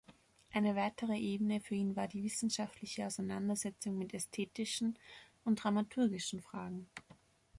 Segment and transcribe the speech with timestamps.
[0.51, 4.97] Eine weitere Ebene für ihn war die wissenschaftliche Auseinandersetzung mit ästhetischen
[5.43, 6.87] und dramaturgischen Fragen.